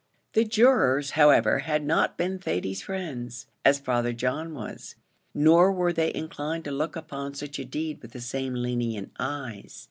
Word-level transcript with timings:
The 0.33 0.43
jurors, 0.45 1.11
however, 1.11 1.59
had 1.59 1.85
not 1.85 2.17
been 2.17 2.39
Thady's 2.39 2.81
friends, 2.81 3.45
as 3.63 3.77
Father 3.77 4.13
John 4.13 4.55
was, 4.55 4.95
nor 5.31 5.71
were 5.71 5.93
they 5.93 6.11
inclined 6.15 6.63
to 6.63 6.71
look 6.71 6.95
upon 6.95 7.35
such 7.35 7.59
a 7.59 7.65
deed 7.65 8.01
with 8.01 8.11
the 8.13 8.19
same 8.21 8.55
lenient 8.55 9.11
eyes. 9.19 9.79